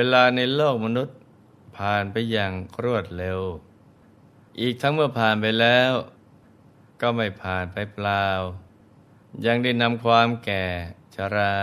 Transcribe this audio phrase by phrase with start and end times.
[0.00, 1.16] เวลาในโลกมนุษย์
[1.78, 2.52] ผ่านไปอย่าง
[2.84, 3.40] รวดเร็ว
[4.60, 5.92] อีกทั้งเมื่อผ่านไปแล้ว
[7.00, 8.26] ก็ไม่ผ่านไปเปล่า
[9.46, 10.64] ยังได้นำความแก่
[11.14, 11.58] ชรา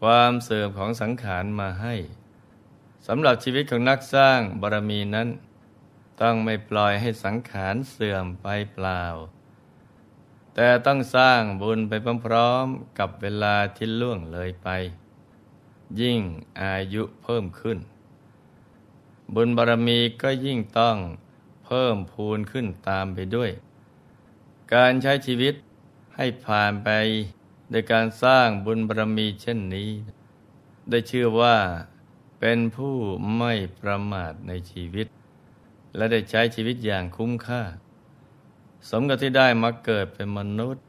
[0.00, 1.94] ความเสื่อมของสังขารมาให้
[3.06, 5.28] สำหรับชีวิตของนักสร้างบารมีนั้น
[6.20, 9.04] ต้องไม่ปล่อยให้สังขารเสื่อมไปเปล่า
[10.54, 11.92] แต่ต้องสร้างบุญไป
[12.26, 14.70] พร้อมๆกับเวลาที่ล่วงเลยไป
[16.00, 16.20] ยิ่ง
[16.60, 17.78] อายุเพิ่มขึ้น
[19.34, 20.96] บุญบารมีก็ยิ่งต้อง
[21.64, 23.50] เพิ่มพูนขึ้นตามไปด้วย
[24.74, 25.54] การใช้ชีวิต
[26.16, 26.88] ให้ผ่านไป
[27.70, 29.90] โดยการสร้างบุญบารมีเช่นนี้
[30.90, 31.56] ได้ชื่อว่า
[32.40, 32.94] เป็นผู้
[33.36, 35.08] ไม่ประมาทในชีวิต
[35.96, 37.62] และได้ใช้ชีวิตอย่างคุ้มค่า
[38.88, 40.84] สมกับที่ได้มาเกิดเป็นมนุษย์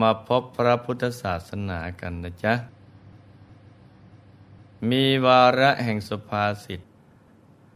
[0.00, 2.54] มาพบพระพุทธศาสนากันนะจ๊ะ
[4.90, 6.80] มีวาระแห่งสุภาษิต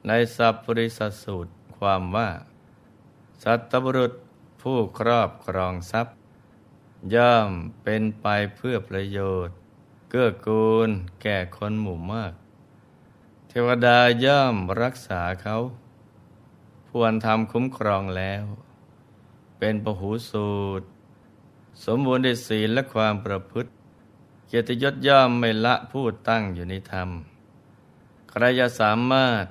[0.07, 2.31] ในสัพปริสสูตรความว่า
[3.43, 4.12] สัตบุรุษ
[4.62, 6.17] ผู้ครอบครองทรัพย์
[7.15, 7.51] ย่อม
[7.83, 9.57] เป็นไปเพื่อประโยชน์
[10.11, 10.89] เกื้อกูล
[11.23, 12.33] แก่คนหมู่มาก
[13.49, 15.57] เทวดาย่อมรักษาเขา
[16.89, 18.45] พวนทำคุ้มครองแล้ว
[19.59, 20.87] เป็นปหูสูตร
[21.84, 23.71] สมบูรณ์ด้วยศีลและความประพฤติ
[24.47, 27.09] เกียรติยศย่อมไม่ละผู้ตั้งอยู่ในธรรม
[28.31, 29.45] ใครจะสามารถ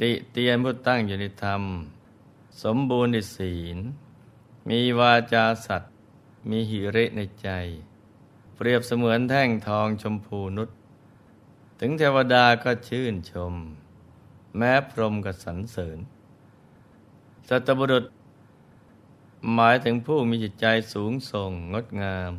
[0.00, 1.62] ติเตียนผู้ตั้งอยู่ในธรรม
[2.62, 3.78] สมบูรณ์ด้วยศีล
[4.68, 5.92] มีวาจาสัตว์
[6.48, 7.48] มีหิริในใจ
[8.54, 10.68] เปรียบเสมือนแท่งทองชมพูนุช
[11.80, 13.54] ถึงเทวดาก็ชื่นชม
[14.56, 15.98] แม้พรหมก็สรรเสริญ
[17.48, 18.04] สัตบุรุษ
[19.54, 22.32] หมายถึงผู้มีจิตใจสูงส่งงดงาม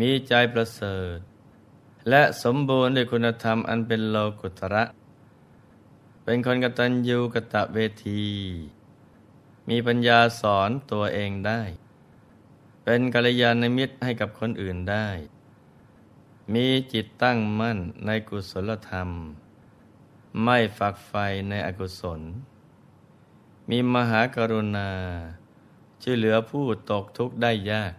[0.00, 1.18] มีใจประเสริฐ
[2.08, 4.84] และสมบูรณ์ด้วยคุณธรรมอันเป็นโลกุตระ
[6.24, 8.24] เป็นคนกตัญญูกะตะเวที
[9.68, 11.62] มีปัญญาสอนตัวเองได้
[12.84, 15.08] เป็นกัลยาณมิตรให้กับคนอื่นได้
[16.54, 19.08] มีจิตตั้งมั่นในกุศลธรรม
[20.44, 22.20] ไม่ฝักใฝ่ในอกุศล
[23.70, 24.90] มีมหากรุณา
[26.02, 27.94] ช่วยเหลือผู้ตกทุกข์ได้ยาก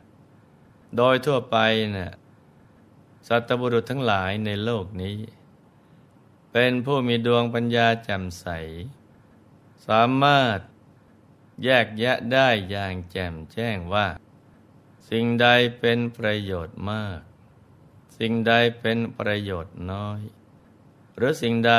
[0.97, 1.57] โดยทั่วไป
[1.95, 2.11] นะ่ะ
[3.27, 5.17] สัตบุรุษทั้งหลายในโลกนี้
[6.51, 8.47] เป็นผู้มีดวงปัญญาแจ่มใส
[9.87, 10.59] สามารถ
[11.63, 14.07] แยกแยะได้อย่างแจ่มแจ้งว่า
[15.09, 15.47] สิ่งใด
[15.79, 17.19] เป็นประโยชน์มาก
[18.17, 20.21] สิ่งใดเป็นประโยชน์น้อย
[21.15, 21.73] หรือสิ่งใด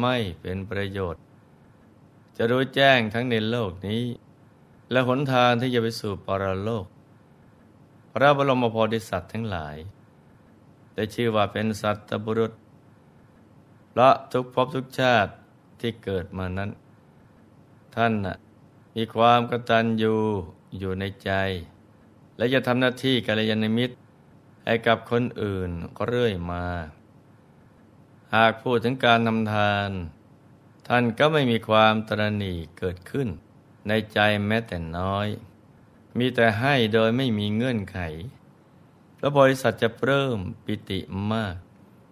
[0.00, 1.22] ไม่เป็นประโยชน์
[2.36, 4.04] จะรู้แจ้งทั้งในโลกนี้
[4.90, 6.86] และหนทางที่จะไปสู่ปรโลก
[8.18, 9.76] พระบรมโพธิสัตว์ทั้งหลาย
[10.94, 12.52] ได้ชื่อว่าเป็นสัตบุรุษ
[13.90, 15.32] เพราะทุกภพทุกชาติ
[15.80, 16.70] ที่เกิดมานั้น
[17.94, 18.12] ท่าน
[18.96, 20.14] มีความกตัญญู
[20.78, 21.30] อยู่ในใจ
[22.36, 23.94] และจะทำหน้าที่กัลยาณมิตร
[24.64, 26.66] ให้กับคนอื่นก็เรื่อยมา
[28.34, 29.90] หากพูดถึงการนำทาน
[30.88, 33.28] ท่านก็ไม่มีความตรณีเกิดขึ้น
[33.88, 35.28] ในใจแม้แต่น้อย
[36.18, 37.98] มีแต่ให้โดยไม่มีเงื่อนไข
[39.18, 41.00] พระบริษัทจะเพิ่มปิติ
[41.32, 41.56] มาก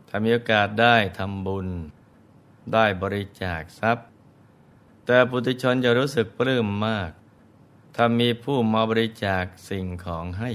[0.08, 1.68] ถ้ามีโอกาสได้ทำบุญ
[2.72, 4.06] ได้บริจาคทรัพย์
[5.06, 7.10] แต่ปุถุชนจะรู้สึกปลื้มมาก
[7.94, 10.50] ถ้ามีผู้มาบริจาคสิ่งของให้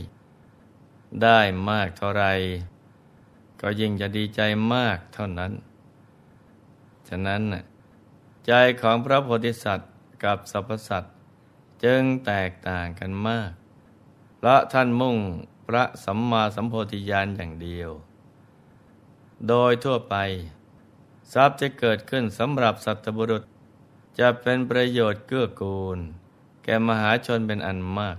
[1.24, 1.40] ได้
[1.70, 2.26] มากเท่าไร
[3.62, 4.42] ก็ยิ่งจะดีใจ
[4.74, 5.52] มากเท่านั้น
[7.08, 7.42] ฉะนั้น
[8.48, 8.52] ใจ
[8.82, 9.92] ของพระโพธิสัตว์
[10.24, 11.16] กับสรรพสัตว์
[11.84, 13.52] จึงแตกต่างกันมาก
[14.40, 15.18] พระท่านมุ่ง
[15.68, 17.92] พระสัมมาสัมโพธิญาณอย่างเดียว
[19.48, 20.16] โดยทั่วไป
[21.34, 23.44] ทรัพย์จะเกิดขึ้นสำหรับสัตบุรุษ
[24.20, 26.00] จะเป็นประโยชน์เกื้อกูล
[26.64, 28.18] แก่มหาชนเป็นอันมาก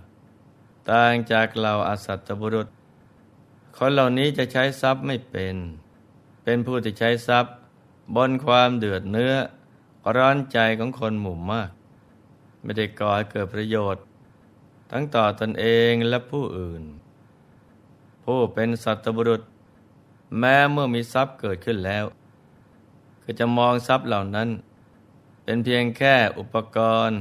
[0.91, 2.69] ต่างจากเราอสัตบุรุษ
[3.77, 5.57] คนเหล่านี้จะใช้ทรัพย์ไม่เป็น
[6.45, 7.55] เป็นผู้ที่ใช้ทรัพย์
[8.17, 9.35] บนความเดือดเนื้อ
[10.17, 11.71] ร้อนใจของคนหมู่มาก
[12.63, 14.03] ไม่ได้ก่อให้เกิดประโยชน์
[14.91, 16.83] ทั้งต่อตนเองและผู้อื่น
[18.25, 19.43] ผู้เป็นสัตบุรุษ
[20.39, 22.05] แม้เมื่อมีทรัพย์เกิดขึ้นแล้ว
[23.23, 24.49] ก็จะมองทรัพย์เหล่านั้น
[25.45, 26.79] เป็นเพียงแค่อุปก
[27.09, 27.19] รณ์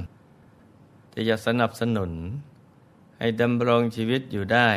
[1.11, 2.11] ที่จะสนับสนุน
[3.17, 4.69] ให้ดำรงชีวิตอยู่ได้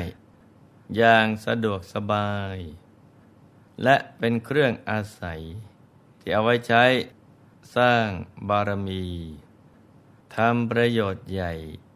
[0.97, 2.57] อย่างสะดวกสบาย
[3.83, 5.41] และเป็นเครื่องอาศัย
[6.21, 6.85] ที่เอาไว้ใช้
[7.77, 8.07] สร้าง
[8.49, 9.05] บารมี
[10.37, 11.53] ทำประโยชน์ใหญ่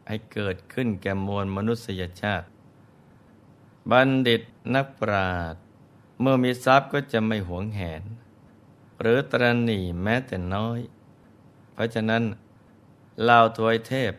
[0.07, 2.47] ให้เกิดขึ้นแก่มวลมนุษยชาติ
[3.91, 4.41] บัณฑิต
[4.75, 5.61] นักปราชญ์
[6.21, 8.03] เมื่อมีทรัพย์ก็จะไม่หวงแหน
[9.01, 10.79] หรือตรณีแม้แต่น้อย
[11.73, 12.23] เพราะฉะนั้น
[13.23, 14.13] เล่าทวยเทพ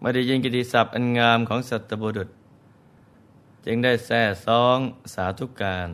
[0.00, 2.28] ไม่ได้ยินกิติศัพท์อันงามของสัตบุรุษ
[3.64, 4.78] จึงได้แท้ซอง
[5.14, 5.88] สาธุการ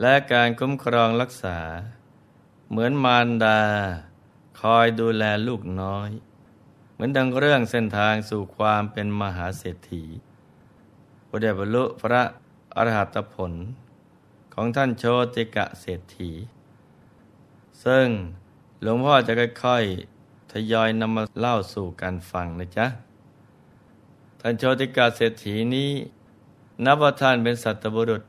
[0.00, 1.58] และการคุ้มครองรักษา
[2.70, 3.60] เหมือนมารดา
[4.60, 6.10] คอยดูแลลูกน้อย
[6.94, 10.04] เหมือนดังเรื่องเส้นทางสู่ความเป็นมหาเศรษฐี
[11.28, 12.22] พระเดบรรลุพระ
[12.76, 13.52] อรหัตผล
[14.54, 16.30] ของท่านโชติกะเศรษฐี
[17.84, 18.06] ซึ่ง
[18.82, 19.32] หลวงพ่อจะ
[19.64, 22.86] ค่อยๆทยอยนำมาเล่าสู่การฟังนะจ๊ะ
[24.40, 25.90] ท่านโชติกาเศรษฐีนี้
[26.84, 28.22] นับว่าท่านเป็นสัตบุรุษ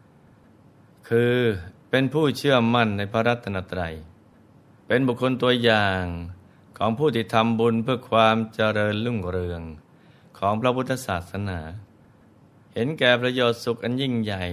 [1.10, 1.36] คือ
[1.90, 3.94] เป็นผู้เชื่อมั่นในพระรัตนตรัย
[4.92, 6.04] เป็นบุคคลตัวอย่าง
[6.78, 9.62] ของผู้ที่ทำบุญเพื่อความเจริญรุ่งเรือง
[10.38, 11.60] ของพระพุทธศาสนา
[12.74, 14.44] เห็นแก่ประโยชน์สุขอันยิ่งใหญ่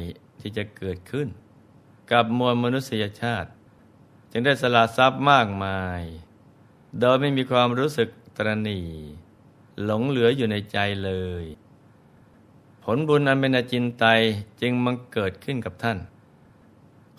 [0.41, 1.29] ที่จะเกิดขึ้น
[2.13, 3.51] กับมวลมนุษยชาติ
[4.31, 6.03] จึงได้สละทรัพย์มากมาย
[7.01, 8.81] โดยไม่มีความรู้สึกตรณี
[9.85, 11.13] หลงเหลืออยู่ในใจเล
[11.43, 11.45] ย
[12.85, 14.21] ผลบุญอันเป็นอจินไตย
[14.61, 15.99] จึงมังเกิดขึ้นกับท่าน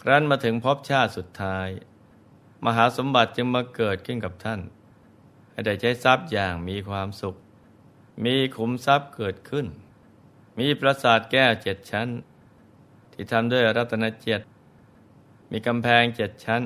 [0.01, 1.69] ครั้นมาถึงพบชาติสุดท้าย
[2.65, 4.59] มหาสมบัติจึงมาเกิดขึ้นกับท่าน
[5.51, 7.35] ให้ได้ใช้ทรัพย์อย่างมีความสุข
[8.25, 9.65] มีขุมทรัพย์เกิดขึ้น
[10.59, 12.07] มีปราสาทแก้วเจ็ดชั้น
[13.11, 14.41] ที่ทำด้วยรัตนเจ็ด
[15.51, 16.61] มีกำแพงเจ็ดชั้น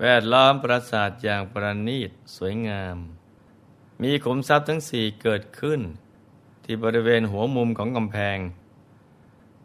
[0.00, 2.96] แวดล้อมปราสาทอย่างประณีตสวยงาม
[4.02, 5.80] มีขุมทรัพย์ทั้งสี่เกิดขึ้น
[6.64, 8.38] ที่บริเวณหัวมุมของกำแพง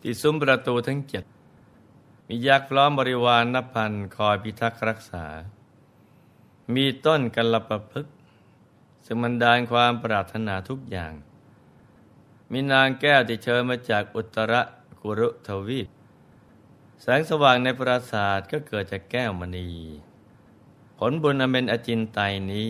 [0.01, 1.23] ที่ซุ้มประตูทั้งเจ็ด
[2.27, 5.25] มียักษ์พร้อมบริวารนับพันคอยพิทักษ์รักษา
[6.73, 8.07] มีต้นกัลปะพึก
[9.05, 11.13] ซึ่งมันดานความปรารถนาทุกอย่าง
[12.51, 14.53] มีนางแก้วที่เชิญมาจากอุตร
[15.01, 15.87] กุรุทวีป
[17.01, 19.69] แสงสว่างในปราสาทก็เกิดจากแก้วมณี
[20.97, 22.19] ผลบุญอเป็นอจินไต
[22.51, 22.69] นี้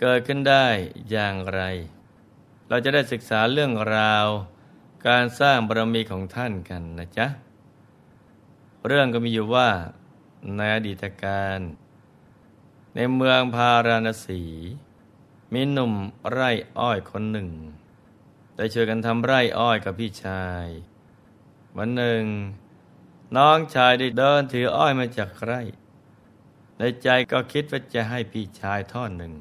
[0.00, 0.66] เกิดขึ้นได้
[1.10, 1.60] อย่างไร
[2.68, 4.26] เราจะได้ศึกษาเรื่องราว
[5.06, 7.26] การสร้างบารมีของท่านกันนะจ๊ะ
[8.86, 9.68] เรื่องก็มีอยู่ว่า
[10.56, 11.58] ในอดีตการ
[12.94, 14.42] ในเมืองพาราณสี
[15.52, 15.92] มีหนุ่ม
[16.30, 17.48] ไร่อ้อยคนหนึ่ง
[18.56, 20.66] ได้ช่วยกันทำไร่อ้อยกับพี่ชาย
[21.76, 22.22] วันหนึ่ง
[23.36, 25.60] น้องชายได้เดินถืออ้อยมาจากไร่
[26.78, 29.32] ในใจก็คิดว่าจะให้พี่ชายท่อนหนึ่ง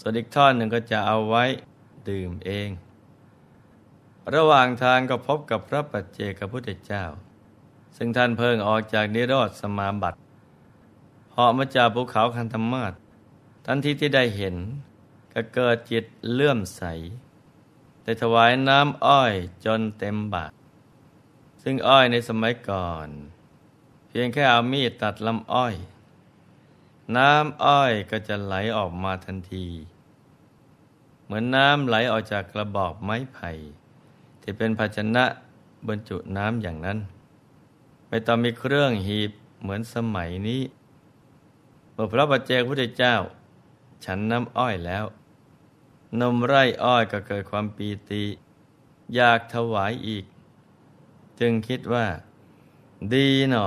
[0.00, 1.44] ส่วนอีกท่อนหนึ่งก็จะเอาไว้
[2.08, 2.68] ดื่มเอง
[4.34, 7.04] ระหว่างทางก็พบกับพระปัจเจกพุทธเจ้า
[7.96, 10.18] ซึ่งท่านเพิ่งออกจากนิโรธสมาบัติ
[11.32, 12.92] เหาะมาจากภูเขาคันธมาศ
[13.66, 14.56] ทันทีที่ได้เห็น
[15.32, 16.82] ก็เกิดจิตเลื่อมใส
[18.02, 19.32] ได้ถวายน้ำอ้อย
[19.64, 20.52] จนเต็มบาท
[21.62, 23.08] ซึ่งอ้อยในสมัยก่อน
[24.08, 25.74] เพียงแค่เอามีดตัดลำอ้อย
[27.16, 29.66] น้ำอ้อยก็จะไหลออกมาทันที
[31.24, 33.50] เหมือนน้ำไหลออกจากกระบอกไม้ไผ่
[34.42, 35.24] ที่เป็นภาชนะ
[35.88, 36.98] บรรจุน้ำอย่างนั้น
[38.10, 40.62] ไม่ต้องมีเครื่องหีบเหมือนสมัยนี้
[41.92, 43.14] เมื่อพระบัจเจกพุทธเจ้า
[44.04, 45.04] ฉันน้ำอ้อยแล้ว
[46.20, 48.24] นมไร่อ้อยก็เกิดความปีติ
[49.14, 50.24] อยากถวายอีก
[51.40, 52.06] จึงคิดว่า
[53.14, 53.66] ดีหนอ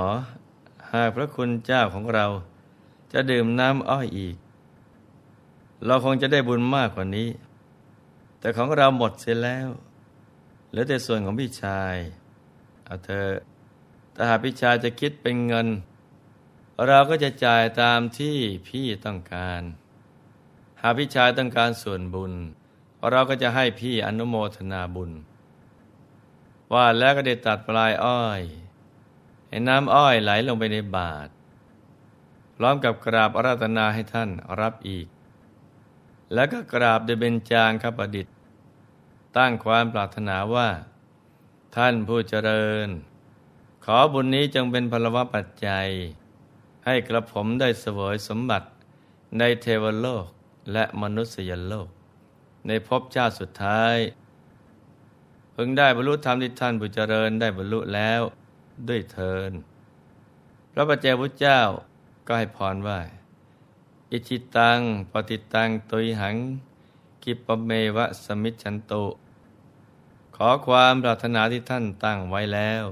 [0.94, 2.26] หากพระคุณเจ้าของเรา
[3.14, 4.36] จะดื่มน้ำอ้อยอีก
[5.86, 7.30] เราคงจะได้บุญมากกว่านี้
[8.40, 9.70] แต่ของเราหมดเสียแล้ว
[10.70, 11.96] เหลือแต่ส่วนของพี่ชาย
[12.86, 13.26] เอาเธอ
[14.16, 15.68] ถ้าหากพี่ชายจะคิดเป็นเงิน
[16.88, 19.62] เราก็จะจ่ายตามที่พี่ต้องการ
[20.82, 22.34] หากพี่ชายต้องการส่วนบุญ
[23.12, 25.12] เราก็จะให้พี่อนุโมทนาบุญ
[26.74, 28.42] ว่าแล้วก็ได้ตัดปลายอ้อย
[29.48, 31.28] ให้น้ำอ้อยไหลลงไปในบาท
[32.56, 34.30] พร้อมกับกราบอาราธนาให้ท่าน
[34.60, 35.08] รับอีก
[36.34, 38.36] แล้วก็กราบโดยเบญจางคประดิษฐ์
[39.38, 40.70] ตั้งความปรารถนาว่า
[41.76, 42.90] ท่านผู้เจริญ
[43.88, 45.88] ขอบุญนี้จงเป็นพลวปัจจัย
[46.86, 48.68] ให้กระผมได้เสวยสมบัติ
[49.40, 50.26] ในเทวโลก
[50.74, 51.90] และมนุษยโลก
[52.68, 53.96] ในภพชาติสุดท้าย
[55.54, 58.22] เพิ่งได้บรรลุธรรมที่ท่านผู้เจริญได้บรรลุแล้ว
[58.90, 59.52] ด้วยเทอญ
[60.72, 61.60] พระปัจเจกพุทธเจ้า
[62.28, 63.00] ก็ให้พรว่า
[64.12, 64.80] อิจฉิตัง
[65.12, 66.36] ปัตถิตัง ตุยหัง
[67.24, 69.06] ขิปปเมวะสมิชฌันตุ
[70.36, 72.86] ขอความปรารถนาที่ท่านตั้งไว้แล้ว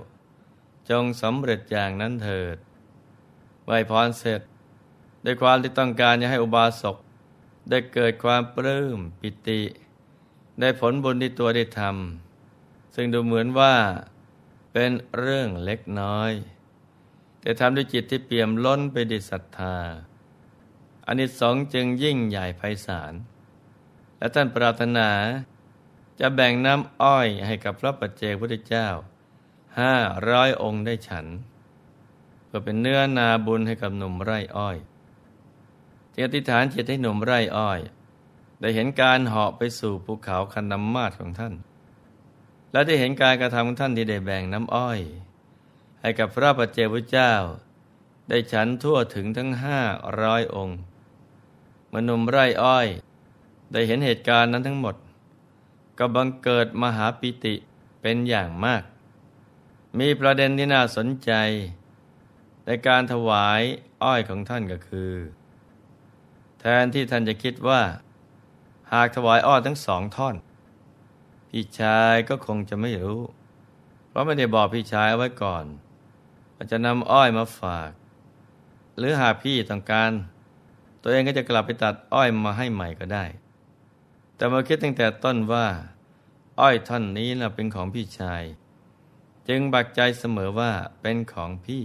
[0.92, 2.58] จงสำเร็จอย่างนั้นเถิด
[3.66, 4.42] ไหวพรเสร็จ
[5.26, 6.98] ด้วยความที่ต้องการจะให้อุบาสก
[7.70, 9.62] ได้เกิดความปลื้มปิติ
[10.60, 13.76] ได้ผลบุญที่ตัวได้ทำซึ่งดูเหมือนว่า
[14.72, 16.32] เป็นเรื่องเล็กน้อย
[17.42, 19.78] แต่ทำด้วยจิตที่เปี่ยมล้นไปด้วยศรัทธา
[21.08, 23.14] อานิสงส์จึงยิ่งใหญ่ไพศาล
[24.18, 25.10] และท่านปรารถนา
[26.20, 28.88] จะแบ่งน้ำอ้อยให้กับพระปัจเจกพุทธเจ้า
[29.80, 29.96] ห้า
[30.30, 31.26] ร้อยองค์ได้ฉัน
[32.46, 34.78] เพื่อเป็นเนื้อนาบุญให้กับหนุ่มไร่อ้อย
[36.14, 37.80] จึงอธิษฐานจิตให้หนุ่มไร่อ้อย
[38.62, 41.54] ได้เห็นการเหาะไปสู่ภูเขาคันนำมาศของท่าน
[42.72, 45.00] และได้เห็นการกระทำของท่านที่ได้แบ่งน้ำอ้อย
[46.02, 47.34] ให้กับพระปัจเจพุทธเจ้า
[48.30, 49.80] ได้ฉันทั่วถึงทั้งห้า
[50.22, 50.78] ร้อยองค์
[51.94, 52.88] มนุมไร่อ้อย
[53.72, 54.96] ได้เห็นเหตุการณ์นั้นทั้งหมด
[55.98, 57.56] ก็บังเกิดมหาปิติ
[58.02, 58.84] เป็นอย่างมาก
[60.00, 61.32] มีประเด็นที่น่าสนใจ
[62.66, 63.62] ในการถวาย
[64.04, 65.12] อ้อยของท่านก็คือ
[66.60, 67.82] แทนที่ท่านจะคิดว่า
[68.94, 70.36] หากถวายอ้อยทั้งสองท่อน
[71.50, 73.22] พี่ชายก็คงจะไม่รู้
[74.10, 75.66] เพราะไม่ได้บอกพี่ชายเอาไว้ก่อน
[76.56, 77.92] ว่าจะนำอ้อยมาฝาก
[78.98, 80.12] หรือหากพี่ต้องการ
[81.02, 83.26] ตัวเองก็จะกลับไปตัดอ้อยมาให้ใหม่ก็ได้
[84.36, 85.68] แต่มาคิดตั้งแต่ต้นว่า
[86.60, 88.44] อ้อยท่อนนี้นะเป็นของพี่ชาย
[89.48, 90.72] จึงบักใจเสมอว่า
[91.02, 91.84] เป็นของพี่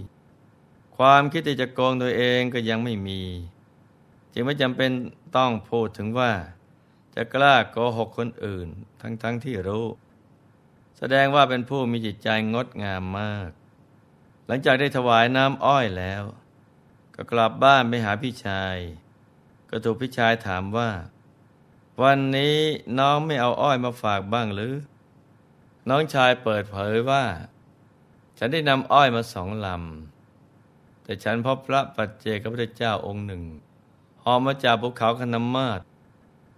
[0.97, 3.21] ความคิดที่จะโกงตัวเองก็ยังไม่มี
[4.33, 4.91] จึงไม่จำเป็น
[5.37, 6.31] ต้องพูดถึงว่า
[7.15, 8.67] จะกล้าโกหกคนอื่น
[9.01, 9.87] ทั้งๆทที่รู้
[10.97, 13.49] แสดงว่าเป็นผู้มีจิตใจงดงามมาก
[14.47, 16.23] หลังจากได้ถวายน้ำอ้อยแล้ว
[17.15, 18.77] ก็กลับบ้านไปหาพี่ชาย
[19.69, 20.89] ก็ถูกพี่ชายถามว่า
[22.01, 22.57] วันนี้
[22.99, 24.73] น้องไม่เอาอ้อยมาฝากบ้างหรือ
[25.89, 27.23] น้องชายเปิดเผยว่า
[28.37, 33.43] ฉันได้นำอ้อยมาสองลำ แต่ฉันพบพระปัจเจกพระเจ้าองค์หนึ่ง
[34.23, 35.79] หอมมาจากภูเขาคณมาศ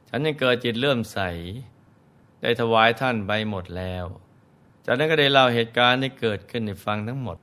[0.09, 1.19] ฉันยังเกิดจิตเลื่อมใส
[2.41, 4.05] ได้ถวายท่านไปหมดแล้ว
[4.86, 7.38] จากนั้นก็ได้เล่าเหตุการณ์ที่เกิดขึ้นในฟังทั้งหมด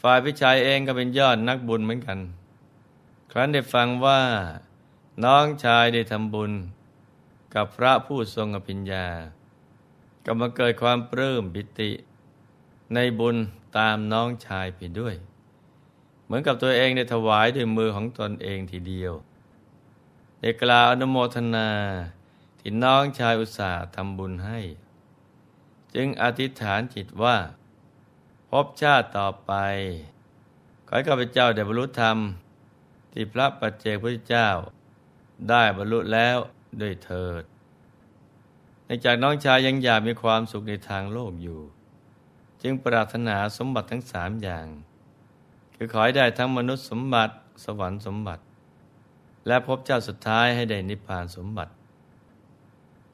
[0.00, 2.18] ฝ่ายพี่ชายเองก็เป็นยอดนักบุญเหมือนกัน
[3.30, 4.20] ครั้นได้ฟังว่า
[5.24, 6.52] น้องชายได้ทำบุญ
[7.54, 9.06] กับพระผู้ทรงอภิญญา
[10.32, 11.90] ก็มาเกิดความปลื้มปิติ
[12.94, 13.36] ในบุญ
[13.78, 15.14] ตามน้องชายไปด้วย
[16.24, 19.12] เหมือนกับตัวเองได้ถวายด้วยมือของตนเองทีเดียว
[20.40, 21.70] ได้กล่าวอนุโมทนา
[22.60, 24.60] ที่น้องชายอุตส่าห์ทำบุญให้
[25.94, 27.36] จึงอธิษฐานจิตว่า
[28.50, 29.52] พบชาติต่อไป
[30.86, 32.18] ขอให้ข้าพเจ้าได้บรรลุธรรม
[33.12, 34.48] ที่พระปัจเจกพุทธเจ้า
[35.48, 36.36] ได้บรรลุแล้ว
[36.80, 37.44] ด้วยเถิด
[38.90, 41.60] ในจากน้องชายยังอยากมีความสุขในทางโลกอยู่
[42.62, 44.66] จึงปรารถนาสมบัติทั้งสามอย่าง
[45.74, 48.42] คือขอให้ได้ทั้งมนุษย์สมบัติสวรรค์สมบัติ
[49.46, 51.72] และพบเจ้าสุดท้ายให้ได้นิพพานสมบัติ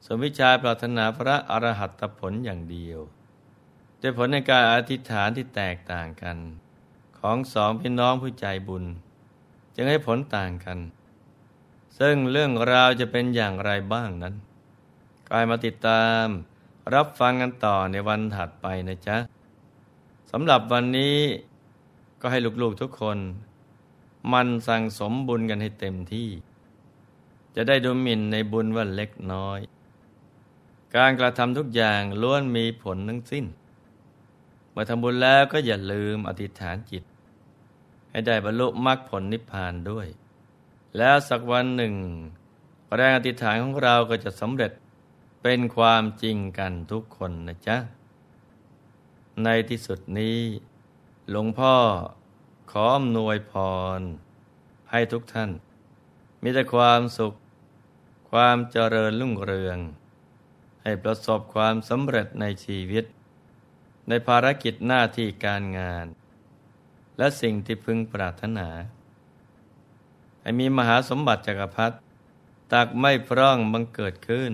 [0.05, 2.99] สมวิชาปรารถนาพระอรหัตผลอย่างเดียว
[4.01, 6.37] ด้วยผลในการอธิษฐานที่แตกต่างกัน
[7.19, 8.83] ของสองพี่น้องผู้ใจบุญ
[9.75, 10.79] จึงให้ผลต่างกัน
[11.99, 14.35] ซึ่งเรื่องราวจะเป็นอย่างไรบ้างนั้น
[15.29, 16.25] กายมาติดตาม
[16.95, 19.17] รับฟังกันต่อในวันถัดไปนะจ๊ะ
[20.31, 21.17] สำหรับวันนี้
[22.21, 23.17] ก็ให้ลูกๆทุกคน
[24.33, 26.29] มันสั่งสมบุญกันให้เต็มที่
[27.55, 29.59] จะได้ดูหมิ่นในบุญว่าเล็กน้อย
[30.95, 33.45] การกระทำทุกอย่างล้วนมีผลทั้งสิ้น
[34.71, 37.03] เมื่อทำบุญแล้วก็อย่าลืมอธิษฐานจิต
[38.11, 40.07] ให้ได้บรรลุมรรคผลนิพพานด้วย
[40.97, 41.93] แล้วสักวันหนึ่ง
[42.95, 44.71] แรงอธิษฐานของเราก็จะสำเร็จ
[45.41, 47.77] เป็นความจริงกันทุกคนนะจ๊ะ
[49.43, 50.39] ในที่สุดนี้
[51.29, 51.75] หลวงพ่อ
[52.71, 53.53] ขออำนวยพ
[53.97, 54.01] ร
[54.91, 55.51] ให้ทุกท่าน
[56.41, 57.33] มีแต่ความสุข
[58.31, 59.77] ความเจริญรุ่งเรือง
[60.83, 63.05] ให้ประสบความสำเร็จในชีวิต
[64.07, 66.05] ในภารกิจหน้าที่การงาน
[67.17, 68.69] และสิ่งที่พึงปรารถนา
[70.41, 71.97] ให้มีมหาสมบัติจักรพรรดิ
[72.73, 74.51] ตักไม่พร่องบังเกิดขึ้น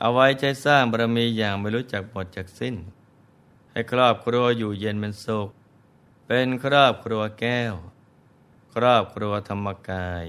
[0.00, 2.76] เอาไว้ใช้สร้างบารมีอย่างไม่รู้จักหมดจากสิ้น
[3.70, 5.48] ให้ครอบครัวอยู่เย็นเป็นสุข
[6.26, 7.74] เป็นครอบครัวแก้ว
[8.74, 10.26] ครอบครัวธรรมกาย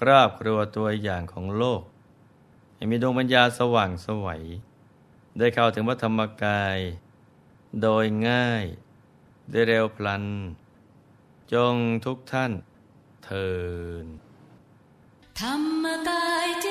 [0.00, 1.82] ครอบครัวตัวอย่างของโลก
[2.74, 4.42] ให้มีดวงปัญญาสว่างสวัย
[5.38, 6.78] ได้เข้าถึงพระธรรมกาย
[7.82, 8.64] โดยง่าย
[9.50, 10.24] ได้เร็วพลัน
[11.52, 11.74] จง
[12.04, 12.52] ทุกท่าน
[13.24, 13.50] เทิ
[14.04, 14.06] น
[15.40, 16.68] ธรรมกายเจ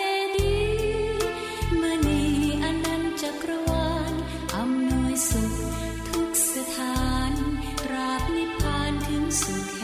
[9.36, 9.75] ว